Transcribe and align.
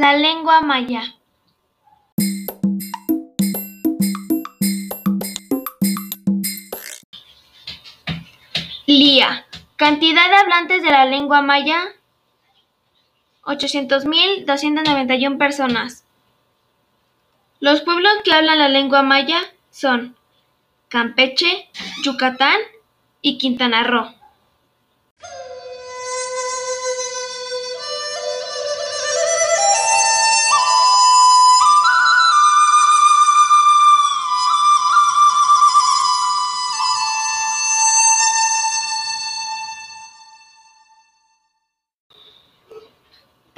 La 0.00 0.16
lengua 0.16 0.60
maya. 0.60 1.02
Lía. 8.86 9.44
Cantidad 9.74 10.28
de 10.30 10.36
hablantes 10.36 10.84
de 10.84 10.90
la 10.92 11.04
lengua 11.04 11.42
maya: 11.42 11.88
800.291 13.42 15.36
personas. 15.36 16.04
Los 17.58 17.80
pueblos 17.80 18.12
que 18.22 18.32
hablan 18.32 18.60
la 18.60 18.68
lengua 18.68 19.02
maya 19.02 19.40
son 19.72 20.14
Campeche, 20.86 21.68
Yucatán 22.04 22.60
y 23.20 23.36
Quintana 23.36 23.82
Roo. 23.82 24.17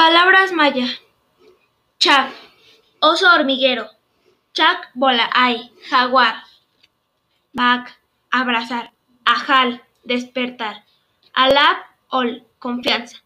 Palabras 0.00 0.50
maya. 0.54 0.88
Chac, 1.98 2.32
oso 3.00 3.30
hormiguero. 3.34 3.86
Chac, 4.54 4.88
bola, 4.94 5.28
ay, 5.34 5.70
jaguar. 5.90 6.42
Bac, 7.52 8.00
abrazar. 8.30 8.94
Ajal, 9.26 9.84
despertar. 10.04 10.86
Alab, 11.34 11.76
ol, 12.08 12.46
confianza. 12.58 13.18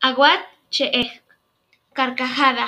Aguat, 0.00 0.40
cheej, 0.70 1.20
carcajada. 1.92 2.66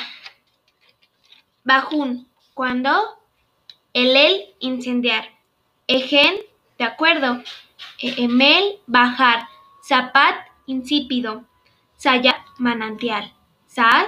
Bajún, 1.65 2.29
cuando. 2.53 3.19
Elel, 3.95 4.55
incendiar. 4.59 5.25
Ejen, 5.87 6.35
de 6.77 6.85
acuerdo. 6.85 7.43
Emel, 7.99 8.79
bajar. 8.87 9.49
Zapat, 9.89 10.49
insípido. 10.67 11.47
Saya, 12.01 12.47
manantial. 12.57 13.35
Sal, 13.67 14.07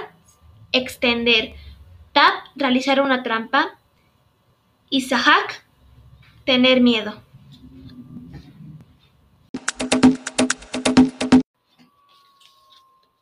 extender. 0.71 1.53
Tap, 2.11 2.33
realizar 2.55 2.99
una 2.99 3.21
trampa. 3.21 3.77
Y 4.89 5.01
Sahak, 5.01 5.63
tener 6.43 6.81
miedo. 6.81 7.21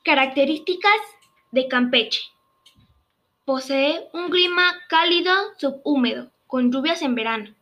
Características 0.06 1.02
de 1.52 1.68
Campeche. 1.68 2.22
Posee 3.44 4.08
un 4.14 4.30
clima 4.30 4.72
cálido 4.88 5.34
subhúmedo, 5.58 6.32
con 6.48 6.72
lluvias 6.72 7.02
en 7.02 7.16
verano. 7.16 7.54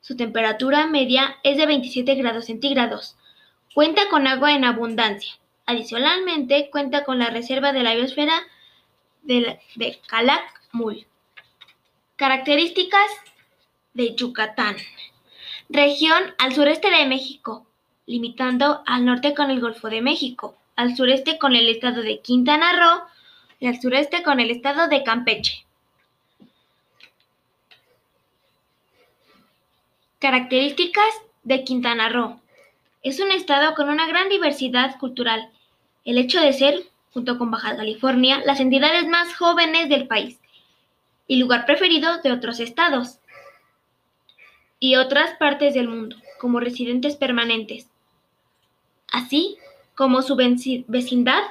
Su 0.00 0.16
temperatura 0.16 0.88
media 0.88 1.36
es 1.44 1.56
de 1.56 1.66
27 1.66 2.16
grados 2.16 2.46
centígrados. 2.46 3.16
Cuenta 3.74 4.08
con 4.10 4.26
agua 4.26 4.54
en 4.54 4.64
abundancia. 4.64 5.34
Adicionalmente, 5.68 6.70
cuenta 6.70 7.04
con 7.04 7.18
la 7.18 7.28
reserva 7.28 7.74
de 7.74 7.82
la 7.82 7.94
biosfera 7.94 8.32
de, 9.20 9.60
de 9.74 10.00
Calakmul. 10.06 11.06
Características 12.16 13.10
de 13.92 14.14
Yucatán. 14.14 14.76
Región 15.68 16.34
al 16.38 16.54
sureste 16.54 16.90
de 16.90 17.04
México, 17.04 17.66
limitando 18.06 18.82
al 18.86 19.04
norte 19.04 19.34
con 19.34 19.50
el 19.50 19.60
Golfo 19.60 19.90
de 19.90 20.00
México, 20.00 20.56
al 20.74 20.96
sureste 20.96 21.38
con 21.38 21.54
el 21.54 21.68
estado 21.68 22.00
de 22.00 22.20
Quintana 22.20 22.72
Roo 22.72 23.02
y 23.60 23.66
al 23.66 23.78
sureste 23.78 24.22
con 24.22 24.40
el 24.40 24.50
estado 24.50 24.88
de 24.88 25.04
Campeche. 25.04 25.66
Características 30.18 31.14
de 31.42 31.62
Quintana 31.62 32.08
Roo. 32.08 32.40
Es 33.02 33.20
un 33.20 33.32
estado 33.32 33.74
con 33.74 33.90
una 33.90 34.06
gran 34.06 34.30
diversidad 34.30 34.98
cultural. 34.98 35.52
El 36.08 36.16
hecho 36.16 36.40
de 36.40 36.54
ser, 36.54 36.84
junto 37.12 37.36
con 37.36 37.50
Baja 37.50 37.76
California, 37.76 38.40
las 38.46 38.60
entidades 38.60 39.06
más 39.06 39.36
jóvenes 39.36 39.90
del 39.90 40.06
país 40.06 40.40
y 41.26 41.36
lugar 41.36 41.66
preferido 41.66 42.22
de 42.22 42.32
otros 42.32 42.60
estados 42.60 43.18
y 44.80 44.96
otras 44.96 45.36
partes 45.36 45.74
del 45.74 45.86
mundo 45.86 46.16
como 46.40 46.60
residentes 46.60 47.16
permanentes, 47.16 47.90
así 49.12 49.58
como 49.94 50.22
su 50.22 50.34
vecindad 50.34 51.42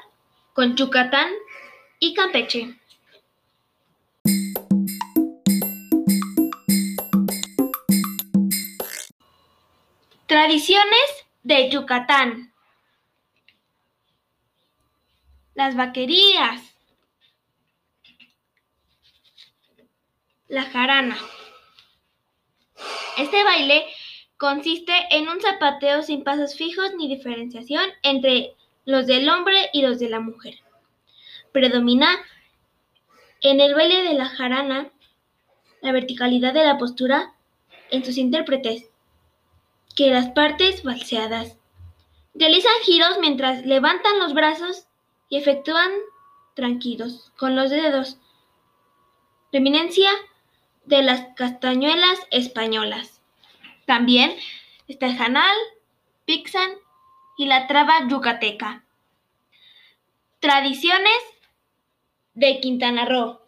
con 0.53 0.75
Yucatán 0.75 1.29
y 1.99 2.15
Campeche. 2.15 2.79
Tradiciones 10.25 11.27
de 11.43 11.69
Yucatán. 11.69 12.56
Las 15.57 15.75
vaquerías. 15.75 16.61
La 20.47 20.61
jarana. 20.65 21.17
Este 23.17 23.43
baile 23.43 23.87
consiste 24.37 24.93
en 25.09 25.27
un 25.27 25.41
zapateo 25.41 26.03
sin 26.03 26.23
pasos 26.23 26.55
fijos 26.55 26.93
ni 26.95 27.07
diferenciación 27.07 27.83
entre 28.03 28.53
los 28.85 29.07
del 29.07 29.27
hombre 29.29 29.71
y 29.73 29.81
los 29.81 29.97
de 29.97 30.09
la 30.09 30.19
mujer. 30.19 30.59
Predomina 31.51 32.07
en 33.41 33.59
el 33.59 33.73
baile 33.73 34.03
de 34.03 34.13
la 34.13 34.27
jarana 34.27 34.91
la 35.81 35.91
verticalidad 35.91 36.53
de 36.53 36.65
la 36.65 36.77
postura 36.77 37.33
en 37.89 38.05
sus 38.05 38.19
intérpretes, 38.19 38.91
que 39.95 40.11
las 40.11 40.29
partes 40.29 40.83
balseadas 40.83 41.57
realizan 42.35 42.79
giros 42.83 43.17
mientras 43.19 43.65
levantan 43.65 44.19
los 44.19 44.35
brazos 44.35 44.87
y 45.29 45.37
efectúan 45.37 45.91
tranquilos 46.55 47.31
con 47.37 47.55
los 47.55 47.69
dedos. 47.69 48.17
Reminencia 49.51 50.09
de 50.85 51.03
las 51.03 51.27
castañuelas 51.35 52.19
españolas. 52.31 53.21
También 53.85 54.35
está 54.87 55.07
el 55.07 55.17
janal, 55.17 55.55
pixan 56.25 56.69
y 57.37 57.45
la 57.45 57.67
traba 57.67 58.07
yucateca. 58.07 58.83
Tradiciones 60.39 61.19
de 62.33 62.59
Quintana 62.59 63.05
Roo. 63.05 63.41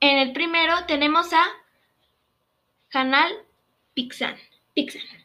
En 0.00 0.18
el 0.18 0.32
primero 0.34 0.84
tenemos 0.86 1.32
a 1.32 1.42
Janal 2.90 3.32
Pixan. 3.94 4.36
Pixan. 4.74 5.23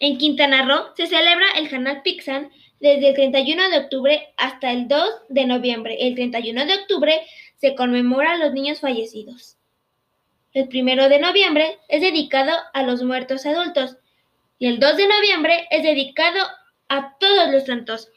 En 0.00 0.18
Quintana 0.18 0.62
Roo 0.66 0.92
se 0.96 1.06
celebra 1.06 1.46
el 1.56 1.68
Janal 1.68 2.02
Pixan 2.02 2.50
desde 2.80 3.08
el 3.08 3.14
31 3.14 3.70
de 3.70 3.78
octubre 3.78 4.34
hasta 4.36 4.70
el 4.72 4.88
2 4.88 5.00
de 5.28 5.46
noviembre. 5.46 5.96
El 6.00 6.14
31 6.14 6.66
de 6.66 6.74
octubre 6.74 7.20
se 7.56 7.74
conmemora 7.74 8.32
a 8.32 8.36
los 8.36 8.52
niños 8.52 8.80
fallecidos. 8.80 9.56
El 10.52 10.68
1 10.72 11.08
de 11.08 11.18
noviembre 11.18 11.78
es 11.88 12.00
dedicado 12.00 12.52
a 12.72 12.82
los 12.82 13.02
muertos 13.02 13.46
adultos 13.46 13.96
y 14.58 14.66
el 14.66 14.78
2 14.78 14.96
de 14.96 15.08
noviembre 15.08 15.66
es 15.70 15.82
dedicado 15.82 16.40
a 16.88 17.16
todos 17.18 17.50
los 17.50 17.64
santos. 17.64 18.08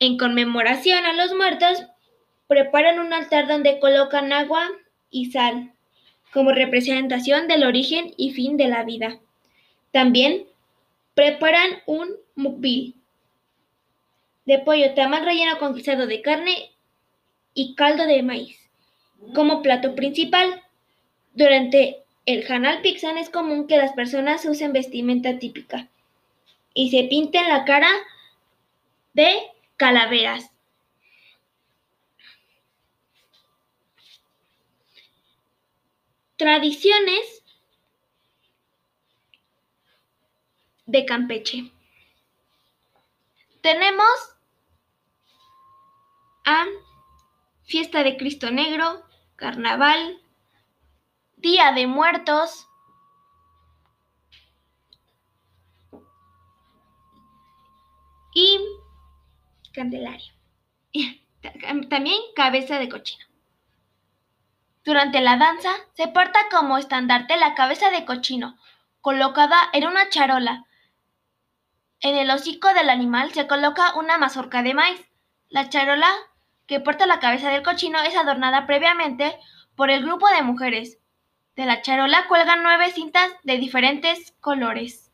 En 0.00 0.18
conmemoración 0.18 1.04
a 1.04 1.12
los 1.12 1.34
muertos, 1.34 1.84
preparan 2.48 2.98
un 2.98 3.12
altar 3.12 3.46
donde 3.46 3.78
colocan 3.78 4.32
agua 4.32 4.68
y 5.10 5.30
sal 5.30 5.72
como 6.32 6.52
representación 6.52 7.48
del 7.48 7.64
origen 7.64 8.14
y 8.16 8.32
fin 8.32 8.56
de 8.56 8.68
la 8.68 8.82
vida. 8.82 9.20
También 9.92 10.47
preparan 11.18 11.82
un 11.86 12.14
mukbil 12.36 12.94
de 14.46 14.60
pollo 14.60 14.94
tamal 14.94 15.24
relleno 15.24 15.58
con 15.58 15.74
guisado 15.74 16.06
de 16.06 16.22
carne 16.22 16.70
y 17.54 17.74
caldo 17.74 18.06
de 18.06 18.22
maíz 18.22 18.70
como 19.34 19.60
plato 19.60 19.96
principal. 19.96 20.62
Durante 21.34 22.04
el 22.24 22.46
Hanal 22.48 22.82
Pixan 22.82 23.18
es 23.18 23.30
común 23.30 23.66
que 23.66 23.78
las 23.78 23.94
personas 23.94 24.44
usen 24.44 24.72
vestimenta 24.72 25.40
típica 25.40 25.88
y 26.72 26.90
se 26.90 27.02
pinten 27.08 27.48
la 27.48 27.64
cara 27.64 27.90
de 29.12 29.28
calaveras. 29.76 30.52
Tradiciones 36.36 37.37
de 40.88 41.04
Campeche. 41.06 41.70
Tenemos 43.62 44.34
a 46.44 46.66
Fiesta 47.62 48.02
de 48.02 48.16
Cristo 48.16 48.50
Negro, 48.50 49.04
Carnaval, 49.36 50.20
Día 51.36 51.70
de 51.72 51.86
Muertos, 51.86 52.68
Candelario. 59.72 60.32
También 61.88 62.20
cabeza 62.34 62.78
de 62.78 62.88
cochino. 62.88 63.24
Durante 64.84 65.20
la 65.20 65.36
danza 65.36 65.70
se 65.94 66.08
porta 66.08 66.38
como 66.50 66.78
estandarte 66.78 67.36
la 67.36 67.54
cabeza 67.54 67.90
de 67.90 68.04
cochino, 68.04 68.58
colocada 69.00 69.56
en 69.72 69.86
una 69.86 70.08
charola. 70.08 70.64
En 72.00 72.16
el 72.16 72.30
hocico 72.30 72.72
del 72.74 72.90
animal 72.90 73.32
se 73.32 73.48
coloca 73.48 73.96
una 73.96 74.18
mazorca 74.18 74.62
de 74.62 74.72
maíz. 74.72 75.04
La 75.48 75.68
charola 75.68 76.08
que 76.66 76.78
porta 76.78 77.06
la 77.06 77.18
cabeza 77.18 77.50
del 77.50 77.64
cochino 77.64 78.00
es 78.02 78.16
adornada 78.16 78.66
previamente 78.66 79.36
por 79.74 79.90
el 79.90 80.04
grupo 80.04 80.28
de 80.28 80.42
mujeres. 80.42 80.98
De 81.56 81.66
la 81.66 81.82
charola 81.82 82.26
cuelgan 82.28 82.62
nueve 82.62 82.92
cintas 82.92 83.32
de 83.42 83.58
diferentes 83.58 84.32
colores. 84.40 85.10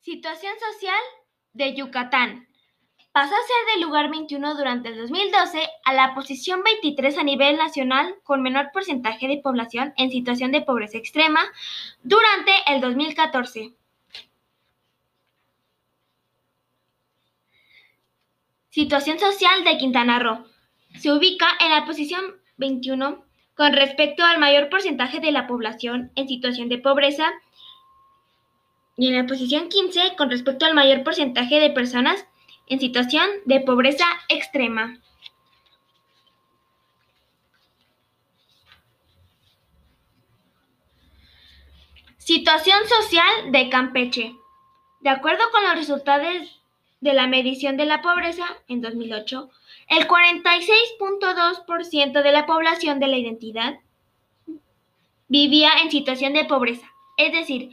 Situación 0.00 0.54
social 0.58 1.00
de 1.54 1.74
Yucatán. 1.74 2.46
Pasó 3.12 3.34
a 3.34 3.46
ser 3.46 3.74
del 3.74 3.82
lugar 3.82 4.10
21 4.10 4.54
durante 4.54 4.88
el 4.88 4.96
2012 4.96 5.68
a 5.84 5.92
la 5.92 6.14
posición 6.14 6.62
23 6.62 7.18
a 7.18 7.22
nivel 7.22 7.58
nacional 7.58 8.14
con 8.22 8.40
menor 8.40 8.70
porcentaje 8.72 9.28
de 9.28 9.36
población 9.36 9.92
en 9.98 10.10
situación 10.10 10.50
de 10.50 10.62
pobreza 10.62 10.96
extrema 10.96 11.42
durante 12.02 12.52
el 12.68 12.80
2014. 12.80 13.74
Situación 18.70 19.18
social 19.18 19.62
de 19.64 19.76
Quintana 19.76 20.18
Roo. 20.18 20.46
Se 20.98 21.12
ubica 21.12 21.48
en 21.60 21.70
la 21.70 21.84
posición 21.84 22.40
21 22.56 23.22
con 23.54 23.74
respecto 23.74 24.24
al 24.24 24.38
mayor 24.38 24.70
porcentaje 24.70 25.20
de 25.20 25.32
la 25.32 25.46
población 25.46 26.12
en 26.14 26.28
situación 26.28 26.70
de 26.70 26.78
pobreza 26.78 27.30
y 28.96 29.08
en 29.08 29.16
la 29.18 29.26
posición 29.26 29.68
15 29.68 30.16
con 30.16 30.30
respecto 30.30 30.64
al 30.64 30.74
mayor 30.74 31.04
porcentaje 31.04 31.60
de 31.60 31.68
personas 31.68 32.26
en 32.66 32.80
situación 32.80 33.28
de 33.44 33.60
pobreza 33.60 34.06
extrema. 34.28 34.98
Situación 42.18 42.78
social 42.86 43.52
de 43.52 43.68
Campeche. 43.68 44.34
De 45.00 45.10
acuerdo 45.10 45.42
con 45.50 45.64
los 45.64 45.74
resultados 45.74 46.62
de 47.00 47.12
la 47.12 47.26
medición 47.26 47.76
de 47.76 47.84
la 47.84 48.00
pobreza 48.00 48.46
en 48.68 48.80
2008, 48.80 49.50
el 49.88 50.06
46.2% 50.06 52.22
de 52.22 52.32
la 52.32 52.46
población 52.46 53.00
de 53.00 53.08
la 53.08 53.18
identidad 53.18 53.80
vivía 55.26 55.72
en 55.82 55.90
situación 55.90 56.32
de 56.32 56.44
pobreza, 56.44 56.86
es 57.16 57.32
decir, 57.32 57.72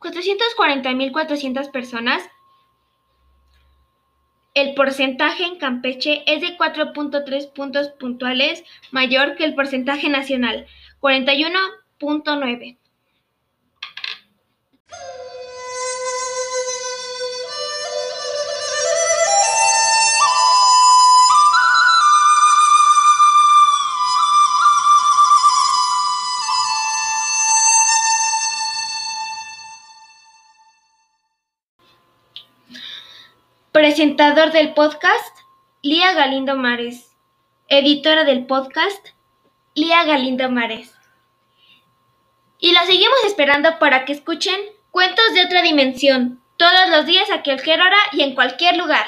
440.400 0.00 1.70
personas 1.70 2.22
el 4.54 4.74
porcentaje 4.74 5.44
en 5.44 5.58
Campeche 5.58 6.24
es 6.26 6.40
de 6.40 6.58
4.3 6.58 7.52
puntos 7.52 7.88
puntuales 7.90 8.64
mayor 8.90 9.36
que 9.36 9.44
el 9.44 9.54
porcentaje 9.54 10.08
nacional, 10.08 10.66
41.9. 11.00 12.78
Presentador 33.80 34.52
del 34.52 34.74
podcast, 34.74 35.38
Lía 35.80 36.12
Galindo 36.12 36.54
Mares. 36.54 37.16
Editora 37.66 38.24
del 38.24 38.44
podcast, 38.44 39.08
Lía 39.74 40.04
Galindo 40.04 40.50
Mares. 40.50 40.94
Y 42.58 42.72
la 42.72 42.84
seguimos 42.84 43.16
esperando 43.26 43.78
para 43.78 44.04
que 44.04 44.12
escuchen 44.12 44.60
cuentos 44.90 45.32
de 45.32 45.46
otra 45.46 45.62
dimensión, 45.62 46.42
todos 46.58 46.90
los 46.90 47.06
días 47.06 47.30
a 47.30 47.42
cualquier 47.42 47.80
hora 47.80 47.96
y 48.12 48.20
en 48.20 48.34
cualquier 48.34 48.76
lugar. 48.76 49.06